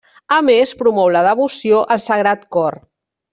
[0.35, 2.81] A més, promou la devoció al Sagrat Cor.